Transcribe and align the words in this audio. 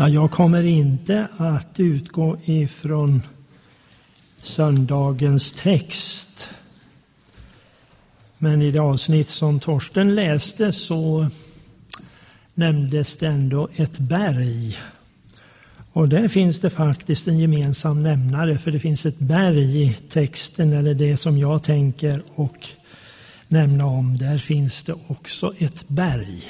Ja, 0.00 0.08
jag 0.08 0.30
kommer 0.30 0.64
inte 0.64 1.28
att 1.36 1.80
utgå 1.80 2.38
ifrån 2.44 3.22
söndagens 4.42 5.52
text. 5.52 6.48
Men 8.38 8.62
i 8.62 8.70
det 8.70 8.78
avsnitt 8.78 9.28
som 9.28 9.60
Torsten 9.60 10.14
läste 10.14 10.72
så 10.72 11.28
nämndes 12.54 13.16
det 13.16 13.26
ändå 13.26 13.68
ett 13.76 13.98
berg. 13.98 14.78
Och 15.92 16.08
där 16.08 16.28
finns 16.28 16.60
det 16.60 16.70
faktiskt 16.70 17.28
en 17.28 17.38
gemensam 17.38 18.02
nämnare, 18.02 18.58
för 18.58 18.70
det 18.70 18.80
finns 18.80 19.06
ett 19.06 19.18
berg 19.18 19.82
i 19.82 19.96
texten, 20.10 20.72
eller 20.72 20.94
det 20.94 21.16
som 21.16 21.38
jag 21.38 21.62
tänker 21.62 22.22
och 22.34 22.68
nämna 23.48 23.86
om. 23.86 24.18
Där 24.18 24.38
finns 24.38 24.82
det 24.82 24.94
också 25.06 25.52
ett 25.58 25.88
berg. 25.88 26.44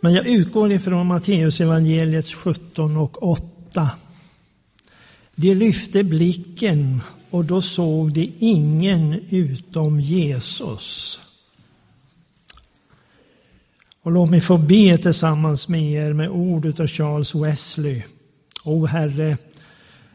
Men 0.00 0.14
jag 0.14 0.26
utgår 0.26 0.72
ifrån 0.72 1.06
Matteus 1.06 1.60
evangeliets 1.60 2.34
17 2.34 2.96
och 2.96 3.22
8. 3.22 3.90
De 5.34 5.54
lyfte 5.54 6.04
blicken 6.04 7.00
och 7.30 7.44
då 7.44 7.62
såg 7.62 8.12
de 8.12 8.32
ingen 8.38 9.12
utom 9.30 10.00
Jesus. 10.00 11.20
Och 14.02 14.12
låt 14.12 14.30
mig 14.30 14.40
få 14.40 14.58
be 14.58 14.98
tillsammans 14.98 15.68
med 15.68 15.92
er 15.92 16.12
med 16.12 16.30
ord 16.30 16.80
av 16.80 16.86
Charles 16.86 17.34
Wesley. 17.34 18.02
O 18.64 18.86
Herre, 18.86 19.38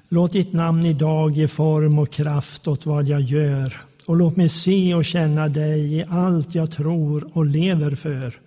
låt 0.09 0.33
ditt 0.33 0.53
namn 0.53 0.85
idag 0.85 1.31
ge 1.31 1.47
form 1.47 1.99
och 1.99 2.11
kraft 2.11 2.67
åt 2.67 2.85
vad 2.85 3.07
jag 3.07 3.21
gör 3.21 3.81
och 4.05 4.15
låt 4.15 4.35
mig 4.35 4.49
se 4.49 4.95
och 4.95 5.05
känna 5.05 5.47
dig 5.47 5.93
i 5.93 6.03
allt 6.09 6.55
jag 6.55 6.71
tror 6.71 7.37
och 7.37 7.45
lever 7.45 7.95
för. 7.95 8.44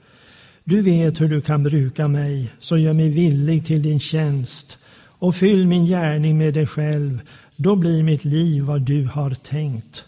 Du 0.68 0.82
vet 0.82 1.20
hur 1.20 1.28
du 1.28 1.40
kan 1.40 1.62
bruka 1.62 2.08
mig, 2.08 2.52
så 2.58 2.76
gör 2.76 2.92
mig 2.92 3.08
villig 3.08 3.66
till 3.66 3.82
din 3.82 4.00
tjänst 4.00 4.78
och 5.18 5.34
fyll 5.34 5.66
min 5.66 5.86
gärning 5.86 6.38
med 6.38 6.54
dig 6.54 6.66
själv. 6.66 7.20
Då 7.56 7.76
blir 7.76 8.02
mitt 8.02 8.24
liv 8.24 8.62
vad 8.62 8.82
du 8.82 9.06
har 9.06 9.30
tänkt. 9.30 10.04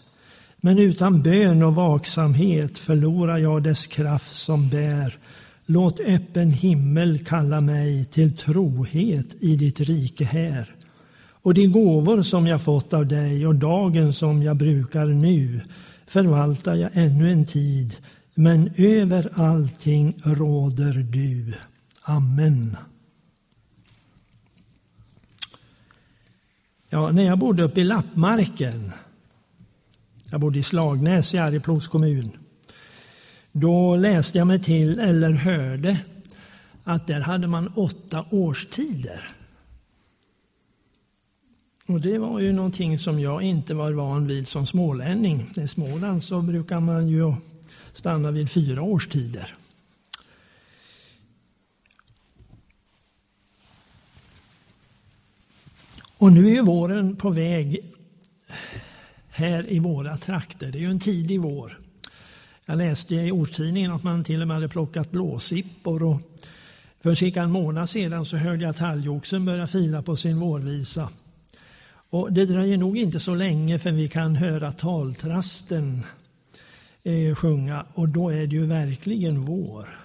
Men 0.57 0.79
utan 0.79 1.21
bön 1.21 1.63
och 1.63 1.75
vaksamhet 1.75 2.77
förlorar 2.77 3.37
jag 3.37 3.63
dess 3.63 3.87
kraft 3.87 4.35
som 4.35 4.69
bär. 4.69 5.17
Låt 5.65 5.99
öppen 5.99 6.51
himmel 6.51 7.25
kalla 7.25 7.61
mig 7.61 8.05
till 8.05 8.37
trohet 8.37 9.27
i 9.39 9.55
ditt 9.55 9.79
rike 9.79 10.25
här. 10.25 10.75
Och 11.41 11.53
de 11.53 11.67
gåvor 11.67 12.21
som 12.21 12.47
jag 12.47 12.61
fått 12.61 12.93
av 12.93 13.07
dig 13.07 13.47
och 13.47 13.55
dagen 13.55 14.13
som 14.13 14.43
jag 14.43 14.57
brukar 14.57 15.05
nu 15.05 15.61
förvaltar 16.07 16.75
jag 16.75 16.89
ännu 16.93 17.31
en 17.31 17.45
tid 17.45 17.95
men 18.35 18.73
över 18.77 19.29
allting 19.35 20.21
råder 20.23 20.93
du. 20.93 21.53
Amen. 22.01 22.77
Ja, 26.89 27.11
när 27.11 27.23
jag 27.23 27.39
bodde 27.39 27.63
uppe 27.63 27.81
i 27.81 27.83
Lappmarken, 27.83 28.91
jag 30.29 30.41
bodde 30.41 30.59
i 30.59 30.63
Slagnäs 30.63 31.33
i 31.33 31.37
Arjeplogs 31.37 31.87
kommun, 31.87 32.31
då 33.51 33.95
läste 33.95 34.37
jag 34.37 34.47
mig 34.47 34.63
till, 34.63 34.99
eller 34.99 35.31
hörde, 35.31 35.97
att 36.83 37.07
där 37.07 37.21
hade 37.21 37.47
man 37.47 37.67
åtta 37.67 38.25
årstider. 38.31 39.35
Och 41.87 42.01
det 42.01 42.17
var 42.17 42.39
ju 42.39 42.53
någonting 42.53 42.99
som 42.99 43.19
jag 43.19 43.41
inte 43.41 43.73
var 43.73 43.91
van 43.91 44.27
vid 44.27 44.47
som 44.47 44.65
smålänning. 44.65 45.53
I 45.55 45.67
Småland 45.67 46.23
så 46.23 46.41
brukar 46.41 46.79
man 46.79 47.07
ju 47.07 47.33
stanna 47.93 48.31
vid 48.31 48.49
fyra 48.49 48.81
årstider. 48.81 49.55
Och 56.17 56.31
nu 56.31 56.57
är 56.57 56.61
våren 56.61 57.15
på 57.15 57.29
väg 57.29 57.79
här 59.29 59.71
i 59.71 59.79
våra 59.79 60.17
trakter. 60.17 60.71
Det 60.71 60.77
är 60.77 60.81
ju 60.81 60.89
en 60.91 60.99
tidig 60.99 61.41
vår. 61.41 61.79
Jag 62.65 62.77
läste 62.77 63.15
i 63.15 63.31
ortstidningen 63.31 63.91
att 63.91 64.03
man 64.03 64.23
till 64.23 64.41
och 64.41 64.47
med 64.47 64.55
hade 64.55 64.69
plockat 64.69 65.11
blåsippor 65.11 66.03
och 66.03 66.21
för 66.99 67.15
cirka 67.15 67.41
en 67.41 67.51
månad 67.51 67.89
sedan 67.89 68.25
så 68.25 68.37
hörde 68.37 68.65
jag 68.65 68.77
talgoxen 68.77 69.45
börja 69.45 69.67
fila 69.67 70.01
på 70.01 70.15
sin 70.15 70.39
vårvisa. 70.39 71.09
Och 72.09 72.33
det 72.33 72.45
dröjer 72.45 72.77
nog 72.77 72.97
inte 72.97 73.19
så 73.19 73.35
länge 73.35 73.79
för 73.79 73.91
vi 73.91 74.09
kan 74.09 74.35
höra 74.35 74.71
taltrasten 74.71 76.05
eh, 77.03 77.35
sjunga 77.35 77.85
och 77.93 78.09
då 78.09 78.29
är 78.29 78.47
det 78.47 78.55
ju 78.55 78.65
verkligen 78.65 79.45
vår. 79.45 79.99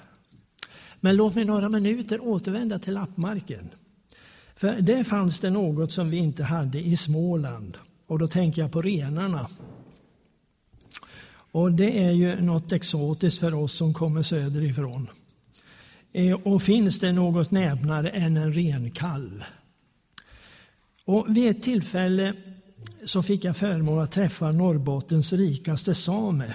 Men 1.00 1.16
låt 1.16 1.34
mig 1.34 1.44
några 1.44 1.68
minuter 1.68 2.20
återvända 2.20 2.78
till 2.78 2.94
lappmarken. 2.94 3.70
För 4.56 4.80
där 4.80 5.04
fanns 5.04 5.40
det 5.40 5.50
något 5.50 5.92
som 5.92 6.10
vi 6.10 6.16
inte 6.16 6.44
hade 6.44 6.80
i 6.80 6.96
Småland 6.96 7.78
och 8.06 8.18
då 8.18 8.28
tänker 8.28 8.62
jag 8.62 8.72
på 8.72 8.82
renarna. 8.82 9.48
Och 11.52 11.72
det 11.72 12.04
är 12.04 12.10
ju 12.10 12.40
något 12.40 12.72
exotiskt 12.72 13.38
för 13.38 13.54
oss 13.54 13.72
som 13.72 13.94
kommer 13.94 14.22
söderifrån. 14.22 15.08
Eh, 16.12 16.32
och 16.32 16.62
finns 16.62 16.98
det 16.98 17.12
något 17.12 17.50
näbnare 17.50 18.10
än 18.10 18.36
en 18.36 18.52
renkalv? 18.52 19.44
Och 21.04 21.26
vid 21.28 21.50
ett 21.50 21.62
tillfälle 21.62 22.34
så 23.04 23.22
fick 23.22 23.44
jag 23.44 23.56
förmånen 23.56 24.04
att 24.04 24.12
träffa 24.12 24.52
Norrbottens 24.52 25.32
rikaste 25.32 25.94
same 25.94 26.54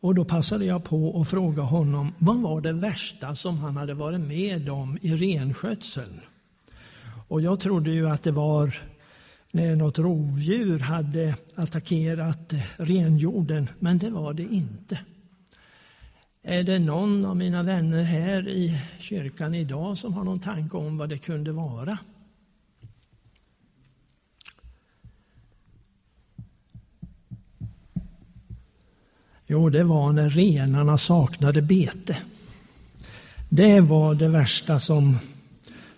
och 0.00 0.14
då 0.14 0.24
passade 0.24 0.64
jag 0.64 0.84
på 0.84 1.20
att 1.20 1.28
fråga 1.28 1.62
honom 1.62 2.12
vad 2.18 2.40
var 2.40 2.60
det 2.60 2.72
värsta 2.72 3.34
som 3.34 3.58
han 3.58 3.76
hade 3.76 3.94
varit 3.94 4.20
med 4.20 4.68
om 4.68 4.98
i 5.02 5.16
renskötseln. 5.16 6.20
Och 7.28 7.40
jag 7.40 7.60
trodde 7.60 7.90
ju 7.90 8.08
att 8.08 8.22
det 8.22 8.32
var 8.32 8.80
när 9.52 9.76
något 9.76 9.98
rovdjur 9.98 10.78
hade 10.78 11.36
attackerat 11.54 12.52
renjorden, 12.76 13.68
men 13.78 13.98
det 13.98 14.10
var 14.10 14.34
det 14.34 14.42
inte. 14.42 14.98
Är 16.42 16.62
det 16.62 16.78
någon 16.78 17.24
av 17.24 17.36
mina 17.36 17.62
vänner 17.62 18.02
här 18.02 18.48
i 18.48 18.82
kyrkan 18.98 19.54
idag 19.54 19.98
som 19.98 20.14
har 20.14 20.24
någon 20.24 20.40
tanke 20.40 20.76
om 20.76 20.98
vad 20.98 21.08
det 21.08 21.18
kunde 21.18 21.52
vara? 21.52 21.98
Jo, 29.52 29.68
det 29.68 29.84
var 29.84 30.12
när 30.12 30.30
renarna 30.30 30.98
saknade 30.98 31.62
bete. 31.62 32.16
Det 33.48 33.80
var 33.80 34.14
det 34.14 34.28
värsta 34.28 34.80
som 34.80 35.18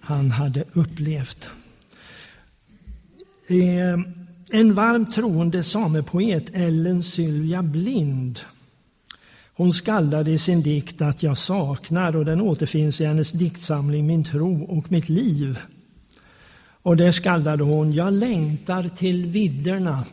han 0.00 0.30
hade 0.30 0.64
upplevt. 0.72 1.48
Eh, 3.48 4.00
en 4.50 4.74
varmt 4.74 5.14
troende 5.14 5.62
samepoet, 5.62 6.44
Ellen 6.52 7.02
Sylvia 7.02 7.62
Blind, 7.62 8.40
hon 9.54 9.72
skaldade 9.72 10.30
i 10.30 10.38
sin 10.38 10.62
dikt 10.62 11.02
att 11.02 11.22
jag 11.22 11.38
saknar 11.38 12.16
och 12.16 12.24
den 12.24 12.40
återfinns 12.40 13.00
i 13.00 13.04
hennes 13.04 13.32
diktsamling 13.32 14.06
Min 14.06 14.24
tro 14.24 14.64
och 14.64 14.92
mitt 14.92 15.08
liv. 15.08 15.58
Och 16.82 16.96
där 16.96 17.12
skaldade 17.12 17.64
hon, 17.64 17.92
jag 17.92 18.12
längtar 18.12 18.88
till 18.88 19.26
vidderna 19.26 20.04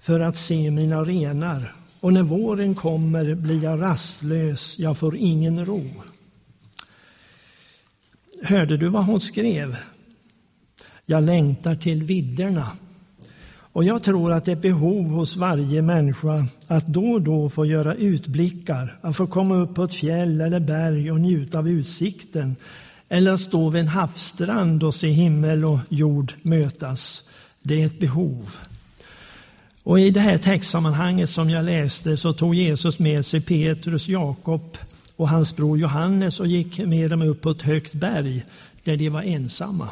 för 0.00 0.20
att 0.20 0.36
se 0.36 0.70
mina 0.70 1.04
renar 1.04 1.74
och 2.00 2.12
när 2.12 2.22
våren 2.22 2.74
kommer 2.74 3.34
blir 3.34 3.62
jag 3.62 3.82
rastlös, 3.82 4.78
jag 4.78 4.98
får 4.98 5.16
ingen 5.16 5.66
ro. 5.66 5.82
Hörde 8.42 8.76
du 8.76 8.88
vad 8.88 9.04
hon 9.04 9.20
skrev? 9.20 9.76
Jag 11.06 11.22
längtar 11.22 11.74
till 11.74 12.02
vidderna. 12.02 12.72
Och 13.72 13.84
jag 13.84 14.02
tror 14.02 14.32
att 14.32 14.44
det 14.44 14.52
är 14.52 14.56
ett 14.56 14.62
behov 14.62 15.06
hos 15.06 15.36
varje 15.36 15.82
människa 15.82 16.46
att 16.66 16.86
då 16.86 17.04
och 17.04 17.22
då 17.22 17.48
få 17.48 17.66
göra 17.66 17.94
utblickar, 17.94 18.98
att 19.00 19.16
få 19.16 19.26
komma 19.26 19.54
upp 19.54 19.74
på 19.74 19.84
ett 19.84 19.94
fjäll 19.94 20.40
eller 20.40 20.60
berg 20.60 21.12
och 21.12 21.20
njuta 21.20 21.58
av 21.58 21.68
utsikten, 21.68 22.56
eller 23.08 23.32
att 23.32 23.40
stå 23.40 23.70
vid 23.70 23.80
en 23.80 23.88
havsstrand 23.88 24.82
och 24.82 24.94
se 24.94 25.08
himmel 25.08 25.64
och 25.64 25.78
jord 25.88 26.32
mötas. 26.42 27.22
Det 27.62 27.82
är 27.82 27.86
ett 27.86 28.00
behov. 28.00 28.58
Och 29.82 30.00
I 30.00 30.10
det 30.10 30.20
här 30.20 30.38
textsammanhanget 30.38 31.30
som 31.30 31.50
jag 31.50 31.64
läste 31.64 32.16
så 32.16 32.32
tog 32.32 32.54
Jesus 32.54 32.98
med 32.98 33.26
sig 33.26 33.40
Petrus, 33.40 34.08
Jakob 34.08 34.76
och 35.16 35.28
hans 35.28 35.56
bror 35.56 35.78
Johannes 35.78 36.40
och 36.40 36.46
gick 36.46 36.78
med 36.78 37.10
dem 37.10 37.22
upp 37.22 37.40
på 37.40 37.50
ett 37.50 37.62
högt 37.62 37.92
berg 37.92 38.44
där 38.84 38.96
de 38.96 39.08
var 39.08 39.22
ensamma. 39.22 39.88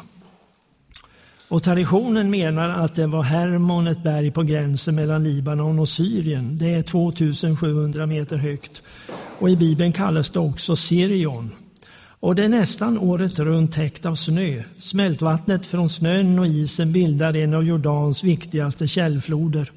Och 1.47 1.63
traditionen 1.63 2.29
menar 2.29 2.69
att 2.69 2.95
det 2.95 3.07
var 3.07 3.23
Hermon, 3.23 3.87
ett 3.87 4.03
berg 4.03 4.31
på 4.31 4.43
gränsen 4.43 4.95
mellan 4.95 5.23
Libanon 5.23 5.79
och 5.79 5.89
Syrien. 5.89 6.57
Det 6.57 6.73
är 6.73 6.81
2700 6.81 8.07
meter 8.07 8.37
högt. 8.37 8.81
Och 9.39 9.49
i 9.49 9.55
Bibeln 9.55 9.93
kallas 9.93 10.29
det 10.29 10.39
också 10.39 10.75
Sirion. 10.75 11.51
Och 12.19 12.35
det 12.35 12.43
är 12.43 12.49
nästan 12.49 12.97
året 12.97 13.39
runt 13.39 13.73
täckt 13.73 14.05
av 14.05 14.15
snö. 14.15 14.63
Smältvattnet 14.79 15.65
från 15.65 15.89
snön 15.89 16.39
och 16.39 16.47
isen 16.47 16.91
bildar 16.91 17.35
en 17.35 17.53
av 17.53 17.63
Jordans 17.63 18.23
viktigaste 18.23 18.87
källfloder. 18.87 19.71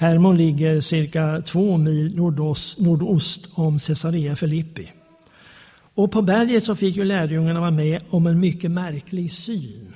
Hermon 0.00 0.36
ligger 0.36 0.80
cirka 0.80 1.42
två 1.46 1.76
mil 1.76 2.16
nordost, 2.16 2.78
nordost 2.78 3.48
om 3.52 3.78
Caesarea 3.78 4.36
Filippi. 4.36 4.92
Och 5.94 6.12
på 6.12 6.22
berget 6.22 6.64
så 6.64 6.76
fick 6.76 6.96
ju 6.96 7.04
lärjungarna 7.04 7.60
vara 7.60 7.70
med 7.70 8.02
om 8.10 8.26
en 8.26 8.40
mycket 8.40 8.70
märklig 8.70 9.32
syn. 9.32 9.94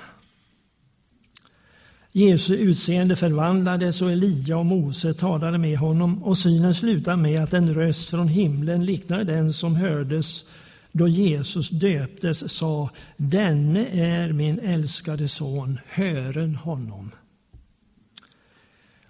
Jesu 2.13 2.57
utseende 2.57 3.17
förvandlades 3.17 4.03
och 4.03 4.13
Elia 4.13 4.59
och 4.59 4.67
Mose 4.67 5.15
talade 5.15 5.59
med 5.59 5.79
honom 5.79 6.25
och 6.25 6.39
synen 6.39 6.75
slutade 6.75 7.17
med 7.17 7.43
att 7.43 7.53
en 7.53 7.75
röst 7.75 8.11
från 8.11 8.29
himlen 8.29 8.85
liknade 8.85 9.25
den 9.25 9.53
som 9.53 9.77
hördes 9.77 10.45
då 10.93 11.09
Jesus 11.09 11.71
döptes 11.71 12.53
sa 12.53 12.91
Denne 13.17 13.87
är 13.87 14.33
min 14.33 14.59
älskade 14.59 15.29
son, 15.29 15.79
hören 15.87 16.55
honom. 16.57 17.11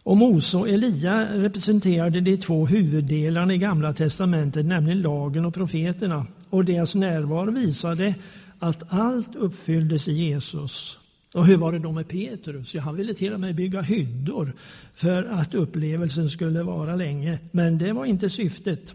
Och 0.05 0.17
Mose 0.17 0.57
och 0.57 0.69
Elia 0.69 1.39
representerade 1.39 2.21
de 2.21 2.37
två 2.37 2.67
huvuddelarna 2.67 3.55
i 3.55 3.59
Gamla 3.59 3.93
testamentet, 3.93 4.67
nämligen 4.67 5.03
lagen 5.03 5.45
och 5.45 5.55
profeterna. 5.55 6.27
Och 6.51 6.65
deras 6.65 6.95
närvaro 6.95 7.51
visade 7.51 8.15
att 8.59 8.83
allt 8.89 9.37
uppfylldes 9.37 10.09
i 10.09 10.13
Jesus. 10.13 10.99
Och 11.35 11.47
hur 11.47 11.57
var 11.57 11.73
det 11.73 11.79
då 11.79 11.93
med 11.93 12.09
Petrus? 12.09 12.75
Ja, 12.75 12.83
han 12.83 12.97
ville 12.97 13.15
till 13.15 13.33
och 13.33 13.41
med 13.41 13.55
bygga 13.55 13.81
hyddor 13.81 14.53
för 14.95 15.25
att 15.25 15.55
upplevelsen 15.55 16.29
skulle 16.29 16.63
vara 16.63 16.97
länge. 16.97 17.39
Men 17.51 17.79
det 17.79 17.93
var 17.93 18.05
inte 18.05 18.31
syftet. 18.31 18.95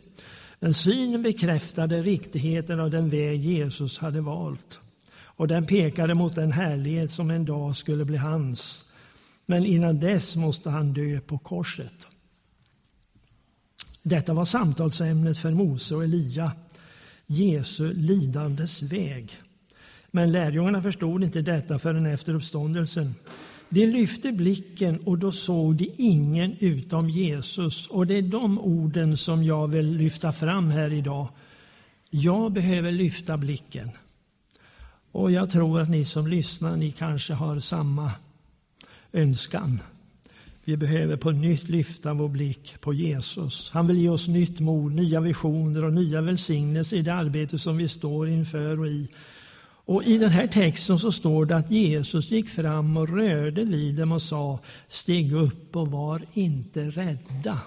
Men 0.60 0.74
synen 0.74 1.24
bekräftade 1.24 2.02
riktigheten 2.02 2.80
av 2.80 2.90
den 2.90 3.10
väg 3.10 3.44
Jesus 3.44 3.98
hade 3.98 4.22
valt. 4.22 4.80
Och 5.22 5.48
den 5.48 5.66
pekade 5.66 6.14
mot 6.14 6.36
den 6.36 6.52
härlighet 6.52 7.12
som 7.12 7.30
en 7.30 7.46
dag 7.46 7.76
skulle 7.76 8.06
bli 8.06 8.18
hans. 8.18 8.86
Men 9.50 9.66
innan 9.66 10.00
dess 10.00 10.36
måste 10.36 10.70
han 10.70 10.94
dö 10.94 11.20
på 11.20 11.38
korset. 11.38 11.94
Detta 14.04 14.34
var 14.34 14.46
samtalsämnet 14.46 15.38
för 15.38 15.52
Mose 15.52 15.96
och 15.96 16.04
Elia, 16.04 16.52
Jesu 17.26 17.94
lidandes 17.94 18.82
väg. 18.82 19.38
Men 20.12 20.32
lärjungarna 20.32 20.82
förstod 20.82 21.24
inte 21.24 21.42
detta 21.42 21.80
förrän 21.80 22.06
efter 22.06 22.34
uppståndelsen. 22.34 23.16
De 23.70 23.86
lyfte 23.86 24.32
blicken 24.32 25.00
och 25.00 25.18
då 25.18 25.32
såg 25.32 25.76
de 25.76 25.92
ingen 25.98 26.56
utom 26.60 27.10
Jesus. 27.10 27.88
Och 27.88 28.08
det 28.08 28.16
är 28.16 28.22
de 28.22 28.60
orden 28.60 29.18
som 29.18 29.44
jag 29.44 29.68
vill 29.68 29.92
lyfta 29.92 30.34
fram 30.34 30.70
här 30.72 30.94
idag. 30.94 31.28
Jag 32.10 32.52
behöver 32.52 32.92
lyfta 32.92 33.38
blicken. 33.38 33.92
Och 35.12 35.32
jag 35.32 35.50
tror 35.50 35.82
att 35.82 35.90
ni 35.90 36.06
som 36.06 36.28
lyssnar, 36.28 36.78
ni 36.78 36.92
kanske 36.92 37.34
har 37.34 37.60
samma 37.60 38.12
önskan. 39.14 39.80
Vi 40.64 40.78
behöver 40.78 41.18
på 41.18 41.32
nytt 41.32 41.70
lyfta 41.70 42.14
vår 42.14 42.30
blick 42.30 42.76
på 42.82 42.94
Jesus. 42.94 43.70
Han 43.74 43.88
vill 43.88 43.98
ge 43.98 44.10
oss 44.10 44.28
nytt 44.28 44.60
mod, 44.60 44.94
nya 44.94 45.20
visioner 45.20 45.84
och 45.84 45.94
nya 45.94 46.22
välsignelser 46.22 46.98
i 46.98 47.02
det 47.02 47.14
arbete 47.14 47.60
som 47.60 47.78
vi 47.78 47.88
står 47.88 48.30
inför 48.30 48.80
och 48.80 48.88
i. 48.88 49.08
Och 49.86 50.04
I 50.04 50.18
den 50.18 50.30
här 50.30 50.48
texten 50.48 51.00
så 51.00 51.12
står 51.12 51.46
det 51.46 51.56
att 51.56 51.72
Jesus 51.72 52.32
gick 52.32 52.50
fram 52.50 52.98
och 52.98 53.10
rörde 53.10 53.66
vid 53.66 53.96
dem 53.96 54.12
och 54.12 54.22
sa 54.22 54.60
Stig 54.88 55.34
upp 55.34 55.76
och 55.76 55.88
var 55.88 56.22
inte 56.34 56.82
rädda. 56.82 57.60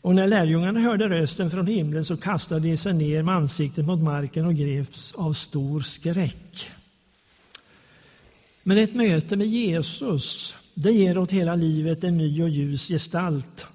Och 0.00 0.14
när 0.14 0.26
lärjungarna 0.26 0.80
hörde 0.80 1.08
rösten 1.08 1.50
från 1.50 1.66
himlen 1.66 2.04
så 2.04 2.16
kastade 2.16 2.68
de 2.68 2.76
sig 2.76 2.94
ner 2.94 3.22
med 3.22 3.34
ansiktet 3.34 3.86
mot 3.86 4.02
marken 4.02 4.46
och 4.46 4.54
greps 4.54 5.14
av 5.14 5.32
stor 5.32 5.80
skräck. 5.80 6.70
Men 8.66 8.78
ett 8.78 8.94
möte 8.94 9.36
med 9.36 9.46
Jesus 9.46 10.54
det 10.74 10.92
ger 10.92 11.18
åt 11.18 11.30
hela 11.30 11.54
livet 11.54 12.04
en 12.04 12.16
ny 12.16 12.42
och 12.42 12.48
ljus 12.48 12.88
gestalt 12.88 13.66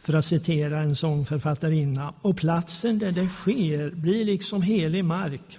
för 0.00 0.14
att 0.14 0.24
citera 0.24 0.80
en 0.80 0.96
sångförfattarinna. 0.96 2.14
Och 2.20 2.36
platsen 2.36 2.98
där 2.98 3.12
det 3.12 3.28
sker 3.28 3.90
blir 3.90 4.24
liksom 4.24 4.62
helig 4.62 5.04
mark. 5.04 5.58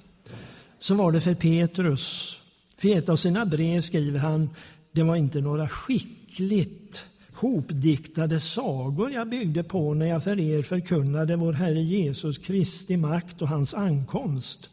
Så 0.79 0.95
var 0.95 1.11
det 1.11 1.21
för 1.21 1.35
Petrus. 1.35 2.39
För 2.77 2.97
ett 2.97 3.09
av 3.09 3.15
sina 3.15 3.45
brev 3.45 3.81
skriver 3.81 4.19
han 4.19 4.49
det 4.91 5.03
var 5.03 5.15
inte 5.15 5.41
några 5.41 5.69
skickligt 5.69 7.03
hopdiktade 7.33 8.39
sagor 8.39 9.11
jag 9.11 9.29
byggde 9.29 9.63
på 9.63 9.93
när 9.93 10.05
jag 10.05 10.23
för 10.23 10.39
er 10.39 10.63
förkunnade 10.63 11.35
vår 11.35 11.53
Herre 11.53 11.81
Jesus 11.81 12.37
Kristi 12.37 12.97
makt 12.97 13.41
och 13.41 13.47
hans 13.47 13.73
ankomst 13.73 14.69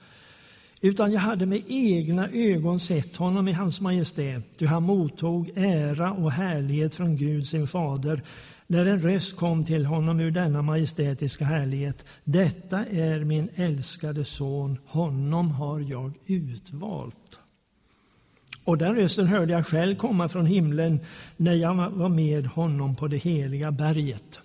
utan 0.81 1.13
jag 1.13 1.21
hade 1.21 1.47
med 1.47 1.63
egna 1.69 2.29
ögon 2.29 2.81
sett 2.81 3.17
honom 3.17 3.49
i 3.49 3.53
hans 3.53 3.81
majestät, 3.81 4.59
ty 4.59 4.67
han 4.67 4.83
mottog 4.83 5.51
ära 5.57 6.13
och 6.13 6.33
härlighet 6.33 6.95
från 6.95 7.17
Gud 7.17 7.49
sin 7.49 7.67
fader, 7.67 8.23
när 8.67 8.87
en 8.87 9.01
röst 9.01 9.37
kom 9.37 9.65
till 9.65 9.87
honom 9.87 10.21
ur 10.21 10.31
denna 10.31 10.63
majestätiska 10.63 11.45
härlighet. 11.45 12.05
Detta 12.25 12.85
är 12.85 13.25
min 13.25 13.49
älskade 13.55 14.25
son, 14.25 14.79
honom 14.87 15.51
har 15.51 15.81
jag 15.81 16.13
utvalt. 16.27 17.39
Och 18.65 18.79
den 18.79 18.95
rösten 18.95 19.27
hörde 19.27 19.53
jag 19.53 19.67
själv 19.67 19.97
komma 19.97 20.29
från 20.29 20.47
himlen 20.47 21.01
när 21.37 21.55
jag 21.55 21.91
var 21.91 22.09
med 22.09 22.47
honom 22.47 22.97
på 22.97 23.09
det 23.09 23.17
heliga 23.17 23.73
berget. 23.73 24.41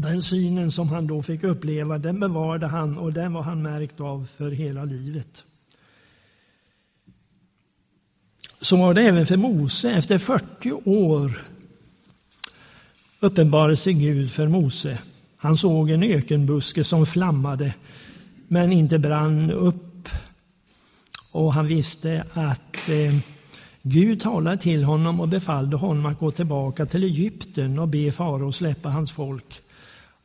Den 0.00 0.22
synen 0.22 0.72
som 0.72 0.88
han 0.88 1.06
då 1.06 1.22
fick 1.22 1.44
uppleva, 1.44 1.98
den 1.98 2.20
bevarade 2.20 2.66
han 2.66 2.98
och 2.98 3.12
den 3.12 3.32
var 3.32 3.42
han 3.42 3.62
märkt 3.62 4.00
av 4.00 4.28
för 4.36 4.50
hela 4.50 4.84
livet. 4.84 5.44
Så 8.60 8.76
var 8.76 8.94
det 8.94 9.02
även 9.02 9.26
för 9.26 9.36
Mose. 9.36 9.90
Efter 9.90 10.18
40 10.18 10.72
år 10.84 11.42
uppenbarade 13.20 13.76
sig 13.76 13.92
Gud 13.92 14.30
för 14.30 14.48
Mose. 14.48 14.98
Han 15.36 15.56
såg 15.56 15.90
en 15.90 16.02
ökenbuske 16.02 16.84
som 16.84 17.06
flammade 17.06 17.74
men 18.48 18.72
inte 18.72 18.98
brann 18.98 19.50
upp. 19.50 20.08
Och 21.32 21.52
han 21.52 21.66
visste 21.66 22.24
att 22.32 22.88
eh, 22.88 23.18
Gud 23.82 24.20
talade 24.20 24.62
till 24.62 24.84
honom 24.84 25.20
och 25.20 25.28
befallde 25.28 25.76
honom 25.76 26.06
att 26.06 26.18
gå 26.18 26.30
tillbaka 26.30 26.86
till 26.86 27.04
Egypten 27.04 27.78
och 27.78 27.88
be 27.88 28.12
farao 28.12 28.52
släppa 28.52 28.88
hans 28.88 29.12
folk. 29.12 29.62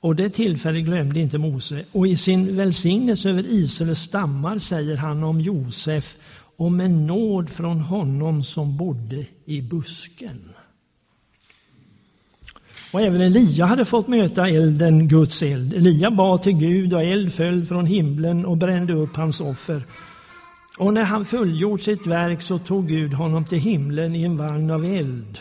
Och 0.04 0.16
det 0.16 0.30
tillfället 0.30 0.86
glömde 0.86 1.20
inte 1.20 1.38
Mose. 1.38 1.84
Och 1.92 2.08
i 2.08 2.18
sin 2.18 2.56
välsignelse 2.56 3.30
över 3.30 3.46
Israels 3.50 4.00
stammar 4.00 4.60
säger 4.60 4.98
han 4.98 5.24
om 5.24 5.42
Josef 5.42 6.18
om 6.58 6.80
en 6.80 7.08
nåd 7.08 7.50
från 7.50 7.80
honom 7.80 8.44
som 8.44 8.78
bodde 8.78 9.26
i 9.46 9.62
busken. 9.62 10.50
Och 12.94 13.02
även 13.02 13.22
Elia 13.22 13.66
hade 13.66 13.86
fått 13.86 14.08
möta 14.08 14.50
elden, 14.50 15.08
Guds 15.08 15.44
eld. 15.44 15.74
Elia 15.74 16.12
bad 16.12 16.44
till 16.44 16.58
Gud 16.58 16.94
och 16.94 17.04
eld 17.04 17.34
föll 17.34 17.66
från 17.66 17.86
himlen 17.86 18.46
och 18.46 18.58
brände 18.58 18.94
upp 18.94 19.16
hans 19.16 19.42
offer. 19.42 19.84
Och 20.78 20.94
när 20.94 21.04
han 21.04 21.26
fullgjort 21.26 21.82
sitt 21.82 22.08
verk 22.08 22.42
så 22.42 22.60
tog 22.60 22.88
Gud 22.88 23.14
honom 23.14 23.46
till 23.46 23.60
himlen 23.60 24.16
i 24.16 24.24
en 24.24 24.38
vagn 24.38 24.72
av 24.72 24.86
eld. 24.86 25.40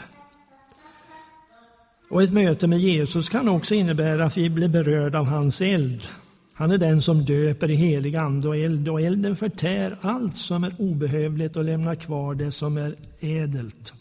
Och 2.12 2.22
ett 2.22 2.32
möte 2.32 2.66
med 2.66 2.78
Jesus 2.78 3.28
kan 3.28 3.48
också 3.48 3.74
innebära 3.74 4.24
att 4.24 4.36
vi 4.36 4.50
blir 4.50 4.68
berörda 4.68 5.18
av 5.18 5.26
hans 5.26 5.60
eld. 5.60 6.08
Han 6.54 6.70
är 6.70 6.78
den 6.78 7.02
som 7.02 7.24
döper 7.24 7.70
i 7.70 7.74
helig 7.74 8.16
ande 8.16 8.48
och 8.48 8.56
eld 8.56 8.88
och 8.88 9.00
elden 9.00 9.36
förtär 9.36 9.98
allt 10.00 10.38
som 10.38 10.64
är 10.64 10.74
obehövligt 10.78 11.56
och 11.56 11.64
lämnar 11.64 11.94
kvar 11.94 12.34
det 12.34 12.52
som 12.52 12.76
är 12.76 12.94
ädelt. 13.20 13.92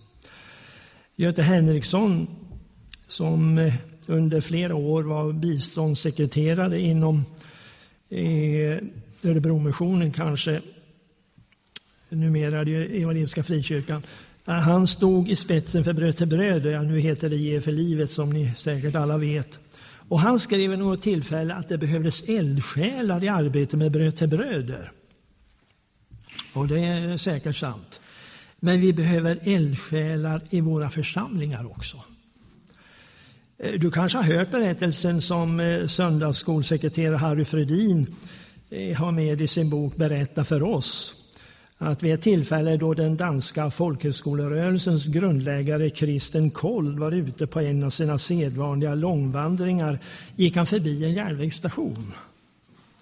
Göte 1.15 1.41
Henriksson 1.41 2.27
som 3.08 3.58
eh, 3.58 3.74
under 4.06 4.41
flera 4.41 4.75
år 4.75 5.03
var 5.03 5.34
biståndssekreterare 5.34 6.80
inom 6.80 7.25
eh, 8.10 8.77
Örebromissionen 9.24 10.12
kanske, 10.12 10.62
numera 12.10 12.60
är 12.60 12.65
det 12.65 13.01
Evangeliska 13.01 13.44
Frikyrkan. 13.44 14.03
Han 14.60 14.88
stod 14.88 15.29
i 15.29 15.36
spetsen 15.36 15.84
för 15.84 15.93
Bröd 15.93 16.17
till 16.17 16.27
bröd, 16.27 16.65
och 16.65 16.86
nu 16.86 17.00
heter 17.00 17.29
det 17.29 17.36
Ge 17.36 17.62
för 17.62 17.72
livet 17.72 18.12
som 18.12 18.29
ni 18.29 18.53
säkert 18.58 18.96
alla 18.96 19.17
vet. 19.17 19.60
Och 20.10 20.20
han 20.20 20.39
skrev 20.39 20.70
vid 20.70 20.79
något 20.79 21.01
tillfälle 21.01 21.53
att 21.53 21.70
det 21.70 21.77
behövdes 21.77 22.24
eldsjälar 22.29 23.24
i 23.24 23.27
arbetet 23.27 23.79
med 23.79 23.91
Bröd 23.91 24.17
till 24.17 24.27
bröder. 24.27 24.91
Och 26.53 26.67
det 26.67 26.79
är 26.79 27.17
säkert 27.17 27.55
sant. 27.55 28.01
Men 28.60 28.81
vi 28.81 28.93
behöver 28.93 29.39
eldsjälar 29.43 30.41
i 30.50 30.62
våra 30.62 30.89
församlingar 30.89 31.72
också. 31.72 31.98
Eh, 33.58 33.79
du 33.79 33.91
kanske 33.91 34.17
har 34.17 34.38
hört 34.38 34.51
berättelsen 34.51 35.22
som 35.22 35.60
eh, 35.60 35.88
söndagsskolsekreterare 35.88 37.17
Harry 37.17 37.46
Fredin 37.46 38.15
eh, 38.70 38.98
har 38.98 39.12
med 39.12 39.41
i 39.41 39.48
sin 39.48 39.70
bok 39.70 39.96
Berätta 39.96 40.43
för 40.43 40.63
oss 40.63 41.15
att 41.84 42.04
vid 42.04 42.14
ett 42.14 42.22
tillfälle 42.22 42.78
då 42.78 42.94
den 42.94 43.18
danska 43.18 43.70
folkhögskolerörelsens 43.70 45.06
grundläggare 45.06 45.90
Kristen 45.90 46.50
Kold 46.50 47.00
var 47.00 47.12
ute 47.12 47.48
på 47.48 47.60
en 47.60 47.84
av 47.84 47.90
sina 47.90 48.18
sedvanliga 48.18 48.96
långvandringar 48.96 50.00
gick 50.36 50.56
han 50.56 50.66
förbi 50.66 51.06
en 51.06 51.14
järnvägsstation. 51.14 52.14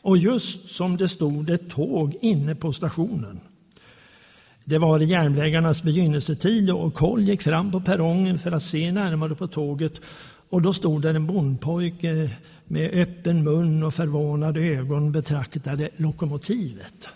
Och 0.01 0.17
just 0.17 0.69
som 0.69 0.97
det 0.97 1.07
stod 1.07 1.49
ett 1.49 1.69
tåg 1.69 2.17
inne 2.21 2.55
på 2.55 2.73
stationen. 2.73 3.39
Det 4.65 4.77
var 4.77 4.99
i 4.99 5.05
järnvägarnas 5.05 5.83
begynnelsetid 5.83 6.69
och 6.69 6.93
Koll 6.93 7.21
gick 7.21 7.41
fram 7.41 7.71
på 7.71 7.81
perrongen 7.81 8.39
för 8.39 8.51
att 8.51 8.63
se 8.63 8.91
närmare 8.91 9.35
på 9.35 9.47
tåget 9.47 9.93
och 10.49 10.61
då 10.61 10.73
stod 10.73 11.01
där 11.01 11.13
en 11.13 11.27
bondpojke 11.27 12.31
med 12.65 12.91
öppen 12.93 13.43
mun 13.43 13.83
och 13.83 13.93
förvånade 13.93 14.59
ögon 14.59 15.11
betraktade 15.11 15.89
lokomotivet. 15.95 17.09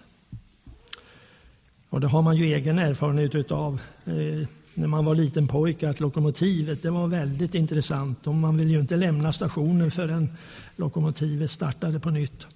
Och 1.94 2.02
det 2.02 2.08
har 2.08 2.22
man 2.22 2.36
ju 2.36 2.54
egen 2.54 2.80
erfarenhet 2.80 3.36
utav 3.36 3.82
eh, 4.06 4.48
när 4.74 4.88
man 4.88 5.06
var 5.06 5.16
liten 5.16 5.48
pojke 5.48 5.90
att 5.90 6.00
lokomotivet 6.00 6.84
det 6.84 6.90
var 6.90 7.08
väldigt 7.08 7.56
intressant 7.56 8.28
och 8.28 8.36
man 8.36 8.58
ville 8.58 8.72
ju 8.72 8.80
inte 8.80 8.96
lämna 8.96 9.34
stationen 9.34 9.92
förrän 9.92 10.38
lokomotivet 10.76 11.52
startade 11.52 12.00
på 12.00 12.10
nytt. 12.10 12.48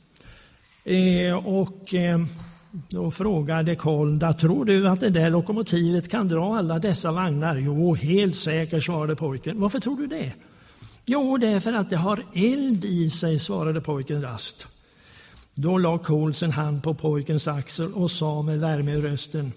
Eh, 0.84 1.48
och 1.48 1.94
eh, 1.94 2.25
då 2.89 3.12
frågade 3.12 3.75
Kolda, 3.75 4.34
tror 4.34 4.65
du 4.65 4.88
att 4.88 5.00
det 5.00 5.10
där 5.10 5.29
lokomotivet 5.29 6.10
kan 6.10 6.27
dra 6.27 6.58
alla 6.58 6.79
dessa 6.79 7.12
vagnar? 7.12 7.58
Jo, 7.58 7.96
helt 7.96 8.36
säkert, 8.36 8.84
svarade 8.84 9.15
pojken. 9.15 9.60
Varför 9.60 9.79
tror 9.79 9.98
du 9.98 10.08
det? 10.08 10.34
Jo, 11.06 11.38
det 11.38 11.48
är 11.48 11.60
för 11.60 11.74
att 11.74 11.89
det 11.89 11.98
har 11.98 12.24
eld 12.34 12.86
i 12.86 13.10
sig, 13.10 13.39
svarade 13.39 13.82
pojken 13.82 14.22
rast. 14.22 14.67
Då 15.60 15.78
la 15.78 15.98
Kohl 15.98 16.34
sin 16.34 16.52
hand 16.52 16.84
på 16.84 16.94
pojkens 16.94 17.48
axel 17.48 17.94
och 17.94 18.12
sa 18.12 18.42
med 18.42 18.60
värme 18.60 18.92
i 18.92 19.02
rösten. 19.02 19.52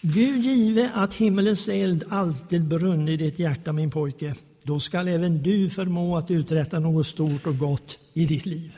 Gud 0.00 0.44
give 0.44 0.90
att 0.94 1.14
himmelens 1.14 1.68
eld 1.68 2.04
alltid 2.08 2.64
brunnit 2.64 3.20
i 3.20 3.24
ditt 3.24 3.38
hjärta, 3.38 3.72
min 3.72 3.90
pojke. 3.90 4.34
Då 4.62 4.80
skall 4.80 5.08
även 5.08 5.42
du 5.42 5.70
förmå 5.70 6.16
att 6.16 6.30
uträtta 6.30 6.78
något 6.78 7.06
stort 7.06 7.46
och 7.46 7.58
gott 7.58 7.98
i 8.12 8.26
ditt 8.26 8.46
liv. 8.46 8.76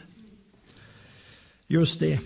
Just 1.66 2.00
det. 2.00 2.20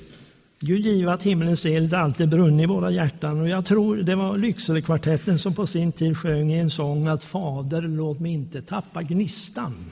Gud 0.61 0.81
give 0.81 1.12
att 1.12 1.23
himmelens 1.23 1.67
eld 1.67 1.95
alltid 1.95 2.29
brunnit 2.29 2.64
i 2.64 2.67
våra 2.67 2.91
hjärtan. 2.91 3.41
Och 3.41 3.49
jag 3.49 3.67
tror 3.67 3.97
det 3.97 4.14
var 4.14 4.38
Lyckselekvartetten 4.38 5.38
som 5.38 5.55
på 5.55 5.67
sin 5.67 5.93
tid 5.93 6.19
sjöng 6.19 6.53
i 6.53 6.59
en 6.59 6.71
sång 6.71 7.07
att 7.07 7.25
Fader, 7.25 7.83
låt 7.83 8.21
mig 8.21 8.33
inte 8.33 8.62
tappa 8.62 9.03
gnistan. 9.03 9.91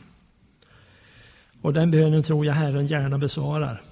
Och 1.61 1.73
den 1.73 1.91
bönen 1.91 2.23
tror 2.23 2.47
jag 2.47 2.55
Herren 2.55 2.87
gärna 2.87 3.19
besvarar. 3.19 3.92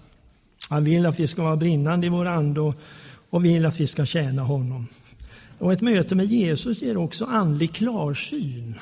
Han 0.70 0.84
vill 0.84 1.06
att 1.06 1.20
vi 1.20 1.26
ska 1.26 1.42
vara 1.42 1.56
brinnande 1.56 2.06
i 2.06 2.10
vår 2.10 2.26
ande 2.26 2.74
och 3.30 3.44
vill 3.44 3.66
att 3.66 3.80
vi 3.80 3.86
ska 3.86 4.06
tjäna 4.06 4.42
honom. 4.42 4.86
Och 5.58 5.72
ett 5.72 5.80
möte 5.80 6.14
med 6.14 6.26
Jesus 6.26 6.82
ger 6.82 6.96
också 6.96 7.24
andlig 7.24 7.74
klarsyn. 7.74 8.74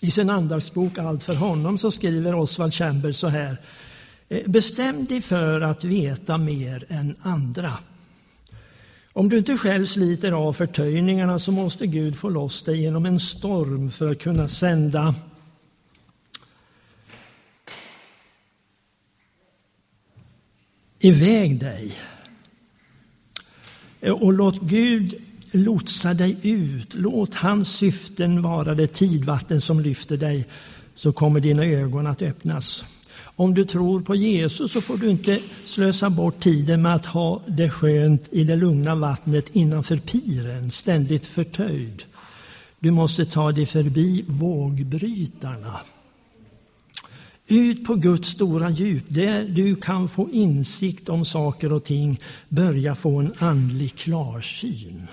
I 0.00 0.10
sin 0.10 0.30
andaktsbok 0.30 0.98
Allt 0.98 1.24
för 1.24 1.34
honom 1.34 1.78
så 1.78 1.90
skriver 1.90 2.34
Oswald 2.34 2.74
Chamber 2.74 3.12
så 3.12 3.28
här. 3.28 3.56
Eh, 4.28 4.50
bestäm 4.50 5.04
dig 5.04 5.20
för 5.20 5.60
att 5.60 5.84
veta 5.84 6.38
mer 6.38 6.86
än 6.88 7.16
andra. 7.22 7.72
Om 9.12 9.28
du 9.28 9.38
inte 9.38 9.56
själv 9.56 9.86
sliter 9.86 10.32
av 10.32 10.52
förtöjningarna 10.52 11.38
så 11.38 11.52
måste 11.52 11.86
Gud 11.86 12.16
få 12.16 12.28
loss 12.28 12.62
dig 12.62 12.80
genom 12.80 13.06
en 13.06 13.20
storm 13.20 13.90
för 13.90 14.10
att 14.10 14.18
kunna 14.18 14.48
sända 14.48 15.14
iväg 21.04 21.60
dig. 21.60 21.94
Och 24.12 24.32
låt 24.32 24.60
Gud 24.60 25.14
lotsa 25.52 26.14
dig 26.14 26.36
ut. 26.42 26.94
Låt 26.94 27.34
hans 27.34 27.76
syften 27.76 28.42
vara 28.42 28.74
det 28.74 28.86
tidvatten 28.86 29.60
som 29.60 29.80
lyfter 29.80 30.16
dig, 30.16 30.46
så 30.94 31.12
kommer 31.12 31.40
dina 31.40 31.64
ögon 31.64 32.06
att 32.06 32.22
öppnas. 32.22 32.84
Om 33.36 33.54
du 33.54 33.64
tror 33.64 34.00
på 34.00 34.14
Jesus 34.14 34.72
så 34.72 34.80
får 34.80 34.96
du 34.96 35.10
inte 35.10 35.38
slösa 35.64 36.10
bort 36.10 36.42
tiden 36.42 36.82
med 36.82 36.94
att 36.94 37.06
ha 37.06 37.42
det 37.48 37.70
skönt 37.70 38.28
i 38.30 38.44
det 38.44 38.56
lugna 38.56 38.94
vattnet 38.94 39.44
innanför 39.52 39.96
piren, 39.96 40.70
ständigt 40.70 41.26
förtöjd. 41.26 42.02
Du 42.78 42.90
måste 42.90 43.24
ta 43.24 43.52
dig 43.52 43.66
förbi 43.66 44.24
vågbrytarna. 44.28 45.80
Ut 47.48 47.84
på 47.84 47.94
Guds 47.94 48.28
stora 48.28 48.70
djup, 48.70 49.04
där 49.08 49.44
du 49.44 49.76
kan 49.76 50.08
få 50.08 50.30
insikt 50.30 51.08
om 51.08 51.24
saker 51.24 51.72
och 51.72 51.84
ting, 51.84 52.20
börja 52.48 52.94
få 52.94 53.18
en 53.18 53.32
andlig 53.38 53.94
klarsyn. 53.94 55.06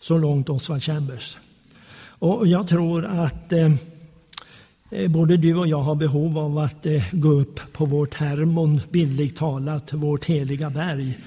Så 0.00 0.18
långt 0.18 0.48
Oswald 0.48 0.82
Chambers. 0.82 1.36
Och 2.18 2.46
jag 2.46 2.68
tror 2.68 3.04
att 3.04 3.52
eh, 3.52 3.72
eh, 4.90 5.10
både 5.10 5.36
du 5.36 5.56
och 5.56 5.66
jag 5.66 5.82
har 5.82 5.94
behov 5.94 6.38
av 6.38 6.58
att 6.58 6.86
eh, 6.86 7.04
gå 7.12 7.28
upp 7.28 7.60
på 7.72 7.84
vårt 7.84 8.14
Hermon, 8.14 8.80
bildligt 8.90 9.38
talat, 9.38 9.92
vårt 9.92 10.24
heliga 10.24 10.70
berg. 10.70 11.18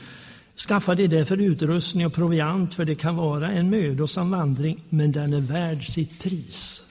Skaffa 0.68 0.96
dig 0.96 1.08
det 1.08 1.25
för 1.25 1.42
utrustning 1.42 2.06
och 2.06 2.13
proviant, 2.13 2.74
för 2.74 2.86
det 2.86 2.96
kan 2.96 3.16
vara 3.16 3.52
en 3.52 3.70
mödosam 3.70 4.32
vandring, 4.32 4.84
men 4.90 5.12
den 5.12 5.34
är 5.34 5.42
värd 5.42 5.94
sitt 5.94 6.20
pris. 6.20 6.84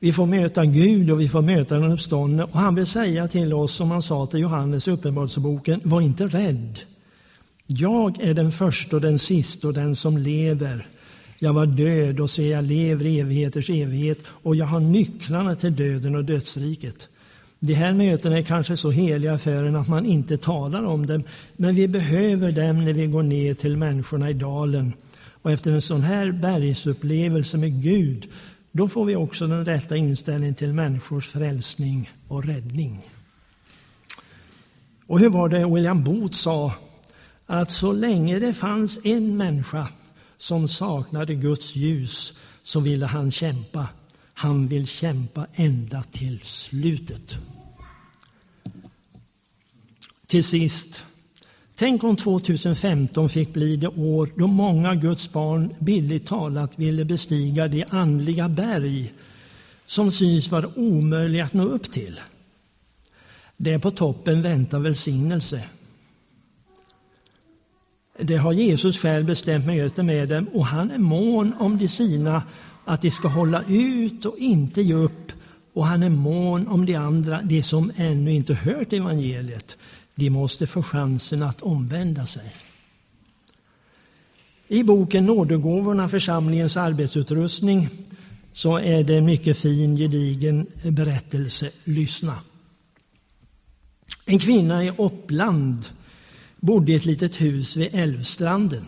Vi 0.00 0.12
får 0.12 0.26
möta 0.26 0.64
Gud 0.64 1.10
och 1.10 1.20
vi 1.20 1.28
får 1.28 1.42
möta 1.42 1.78
den 1.78 1.92
uppståndne. 1.92 2.44
Och 2.44 2.58
han 2.58 2.74
vill 2.74 2.86
säga 2.86 3.28
till 3.28 3.52
oss, 3.52 3.72
som 3.72 3.90
han 3.90 4.02
sa 4.02 4.26
till 4.26 4.40
Johannes 4.40 4.88
i 4.88 4.90
Uppenbarelseboken, 4.90 5.80
var 5.84 6.00
inte 6.00 6.26
rädd. 6.26 6.78
Jag 7.66 8.20
är 8.20 8.34
den 8.34 8.52
första 8.52 8.96
och 8.96 9.02
den 9.02 9.18
sista 9.18 9.68
och 9.68 9.74
den 9.74 9.96
som 9.96 10.18
lever. 10.18 10.86
Jag 11.38 11.52
var 11.52 11.66
död 11.66 12.20
och 12.20 12.30
se, 12.30 12.48
jag 12.48 12.64
lever 12.64 13.06
i 13.06 13.20
evigheters 13.20 13.70
evighet 13.70 14.18
och 14.26 14.56
jag 14.56 14.66
har 14.66 14.80
nycklarna 14.80 15.56
till 15.56 15.76
döden 15.76 16.14
och 16.14 16.24
dödsriket. 16.24 17.08
De 17.60 17.74
här 17.74 17.94
mötena 17.94 18.38
är 18.38 18.42
kanske 18.42 18.76
så 18.76 18.90
heliga 18.90 19.38
för 19.38 19.64
en 19.64 19.76
att 19.76 19.88
man 19.88 20.06
inte 20.06 20.38
talar 20.38 20.84
om 20.84 21.06
dem, 21.06 21.22
men 21.56 21.74
vi 21.74 21.88
behöver 21.88 22.52
dem 22.52 22.84
när 22.84 22.92
vi 22.92 23.06
går 23.06 23.22
ner 23.22 23.54
till 23.54 23.76
människorna 23.76 24.30
i 24.30 24.32
dalen. 24.32 24.92
Och 25.42 25.50
efter 25.50 25.72
en 25.72 25.82
sån 25.82 26.02
här 26.02 26.32
bergsupplevelse 26.32 27.56
med 27.56 27.82
Gud 27.82 28.28
då 28.72 28.88
får 28.88 29.04
vi 29.04 29.16
också 29.16 29.46
den 29.46 29.64
rätta 29.64 29.96
inställningen 29.96 30.54
till 30.54 30.72
människors 30.72 31.28
frälsning 31.28 32.10
och 32.28 32.44
räddning. 32.44 33.10
Och 35.06 35.18
hur 35.18 35.30
var 35.30 35.48
det 35.48 35.74
William 35.74 36.04
Booth 36.04 36.34
sa? 36.34 36.74
Att 37.46 37.70
så 37.70 37.92
länge 37.92 38.38
det 38.38 38.54
fanns 38.54 38.98
en 39.04 39.36
människa 39.36 39.88
som 40.38 40.68
saknade 40.68 41.34
Guds 41.34 41.76
ljus 41.76 42.32
så 42.62 42.80
ville 42.80 43.06
han 43.06 43.30
kämpa. 43.30 43.88
Han 44.34 44.68
vill 44.68 44.86
kämpa 44.86 45.46
ända 45.54 46.02
till 46.02 46.40
slutet. 46.44 47.38
Till 50.26 50.44
sist 50.44 51.04
Tänk 51.78 52.04
om 52.04 52.16
2015 52.16 53.28
fick 53.28 53.52
bli 53.52 53.76
det 53.76 53.88
år 53.88 54.28
då 54.36 54.46
många 54.46 54.94
Guds 54.94 55.32
barn 55.32 55.74
billigt 55.78 56.26
talat 56.26 56.78
ville 56.78 57.04
bestiga 57.04 57.68
det 57.68 57.84
andliga 57.90 58.48
berg 58.48 59.14
som 59.86 60.12
syns 60.12 60.50
vara 60.50 60.70
omöjliga 60.76 61.44
att 61.44 61.52
nå 61.52 61.64
upp 61.64 61.92
till. 61.92 62.20
Där 63.56 63.78
på 63.78 63.90
toppen 63.90 64.42
väntar 64.42 64.80
välsignelse. 64.80 65.64
Det 68.20 68.36
har 68.36 68.52
Jesus 68.52 68.98
själv 68.98 69.26
bestämt 69.26 69.66
möte 69.66 70.02
med 70.02 70.28
dem 70.28 70.48
och 70.52 70.66
han 70.66 70.90
är 70.90 70.98
mån 70.98 71.54
om 71.58 71.78
de 71.78 71.88
sina 71.88 72.42
att 72.84 73.02
de 73.02 73.10
ska 73.10 73.28
hålla 73.28 73.62
ut 73.68 74.24
och 74.24 74.38
inte 74.38 74.82
ge 74.82 74.94
upp 74.94 75.32
och 75.72 75.86
han 75.86 76.02
är 76.02 76.10
mån 76.10 76.68
om 76.68 76.86
de 76.86 76.94
andra, 76.94 77.42
de 77.42 77.62
som 77.62 77.92
ännu 77.96 78.32
inte 78.32 78.54
hört 78.54 78.92
evangeliet. 78.92 79.76
De 80.18 80.30
måste 80.30 80.66
få 80.66 80.82
chansen 80.82 81.42
att 81.42 81.60
omvända 81.60 82.26
sig. 82.26 82.52
I 84.68 84.82
boken 84.82 85.26
Nådegåvorna, 85.26 86.08
församlingens 86.08 86.76
arbetsutrustning, 86.76 87.88
så 88.52 88.78
är 88.78 89.04
det 89.04 89.16
en 89.16 89.24
mycket 89.24 89.58
fin, 89.58 89.96
gedigen 89.96 90.66
berättelse. 90.82 91.70
Lyssna. 91.84 92.40
En 94.24 94.38
kvinna 94.38 94.84
i 94.84 94.92
Uppland 94.98 95.86
bodde 96.60 96.92
i 96.92 96.94
ett 96.94 97.04
litet 97.04 97.40
hus 97.40 97.76
vid 97.76 97.88
älvstranden. 97.92 98.84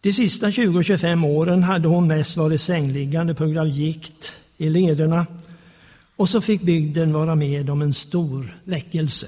De 0.00 0.12
sista 0.12 0.50
20-25 0.50 1.26
åren 1.26 1.62
hade 1.62 1.88
hon 1.88 2.06
mest 2.06 2.36
varit 2.36 2.60
sängliggande 2.60 3.34
på 3.34 3.44
grund 3.44 3.58
av 3.58 3.68
gikt 3.68 4.32
i 4.58 4.68
lederna 4.68 5.26
och 6.16 6.28
så 6.28 6.40
fick 6.40 6.62
bygden 6.62 7.12
vara 7.12 7.34
med 7.34 7.70
om 7.70 7.82
en 7.82 7.94
stor 7.94 8.60
väckelse. 8.64 9.26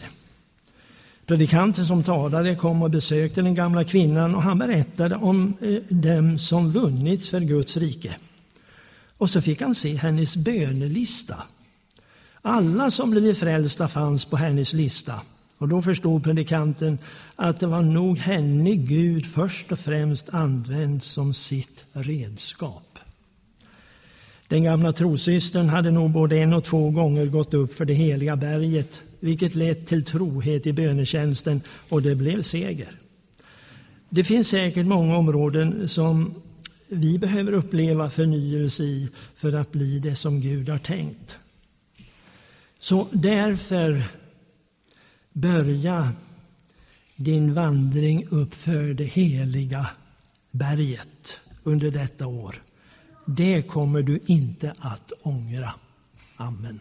Predikanten 1.27 1.87
som 1.87 2.03
talade 2.03 2.57
kom 2.57 2.83
och 2.83 2.91
besökte 2.91 3.43
den 3.43 3.55
gamla 3.55 3.85
kvinnan 3.85 4.35
och 4.35 4.43
han 4.43 4.59
berättade 4.59 5.17
om 5.17 5.57
eh, 5.61 5.75
dem 5.89 6.39
som 6.39 6.71
vunnits 6.71 7.31
för 7.31 7.41
Guds 7.41 7.77
rike. 7.77 8.17
Och 9.19 9.31
så 9.31 9.41
fick 9.41 9.61
han 9.61 9.75
se 9.75 9.95
hennes 9.95 10.37
bönelista. 10.37 11.43
Alla 12.43 12.91
som 12.91 13.11
blivit 13.11 13.39
frälsta 13.39 13.89
fanns 13.89 14.25
på 14.25 14.37
hennes 14.37 14.73
lista. 14.73 15.21
Och 15.59 15.69
då 15.69 15.83
förstod 15.83 16.25
predikanten 16.25 16.99
att 17.37 17.61
det 17.61 17.67
var 17.67 17.83
nog 17.83 18.19
henne 18.19 18.75
Gud 18.75 19.27
först 19.27 19.73
och 19.73 19.79
främst 19.79 20.29
använt 20.29 21.05
som 21.05 21.35
sitt 21.35 21.85
redskap. 21.93 22.94
Den 24.49 24.65
gamla 24.65 24.93
trosystern 24.93 25.69
hade 25.69 25.91
nog 25.91 26.11
både 26.11 26.39
en 26.39 26.53
och 26.53 26.65
två 26.65 26.91
gånger 26.91 27.27
gått 27.27 27.55
upp 27.55 27.75
för 27.75 27.85
det 27.85 27.95
heliga 27.95 28.37
berget 28.37 29.01
vilket 29.21 29.55
lett 29.55 29.87
till 29.87 30.05
trohet 30.05 30.67
i 30.67 30.73
bönetjänsten 30.73 31.61
och 31.89 32.03
det 32.03 32.15
blev 32.15 32.43
seger. 32.43 32.97
Det 34.09 34.25
finns 34.25 34.49
säkert 34.49 34.87
många 34.87 35.17
områden 35.17 35.89
som 35.89 36.35
vi 36.89 37.19
behöver 37.19 37.53
uppleva 37.53 38.11
förnyelse 38.11 38.83
i 38.83 39.09
för 39.35 39.53
att 39.53 39.73
bli 39.73 39.99
det 39.99 40.15
som 40.15 40.41
Gud 40.41 40.69
har 40.69 40.79
tänkt. 40.79 41.37
Så 42.79 43.07
därför 43.13 44.03
börja 45.33 46.13
din 47.17 47.55
vandring 47.55 48.27
uppför 48.31 48.95
det 48.95 49.05
heliga 49.05 49.87
berget 50.51 51.39
under 51.63 51.91
detta 51.91 52.27
år. 52.27 52.64
Det 53.27 53.63
kommer 53.63 54.03
du 54.03 54.21
inte 54.27 54.75
att 54.79 55.13
ångra. 55.23 55.75
Amen. 56.37 56.81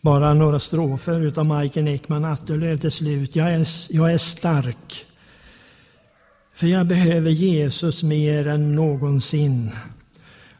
Bara 0.00 0.34
några 0.34 0.60
strofer 0.60 1.38
av 1.38 1.46
Majken 1.46 1.88
Ekman 1.88 2.24
Atterlöv 2.24 2.78
till 2.78 2.90
slut. 2.90 3.36
Jag 3.36 3.54
är, 3.54 3.66
jag 3.88 4.12
är 4.12 4.18
stark, 4.18 5.06
för 6.54 6.66
jag 6.66 6.86
behöver 6.86 7.30
Jesus 7.30 8.02
mer 8.02 8.46
än 8.46 8.74
någonsin. 8.74 9.70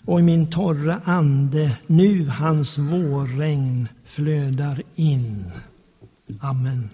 Och 0.04 0.20
i 0.20 0.22
min 0.22 0.50
torra 0.50 1.00
ande 1.04 1.78
nu 1.86 2.28
hans 2.28 2.78
vårregn 2.78 3.88
flödar 4.04 4.82
in. 4.94 5.50
Amen. 6.40 6.88